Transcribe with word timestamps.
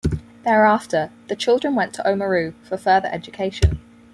Thereafter, 0.43 1.11
the 1.27 1.35
children 1.35 1.75
went 1.75 1.93
to 1.93 2.01
Oamaru 2.01 2.55
for 2.63 2.75
further 2.75 3.07
education. 3.11 3.79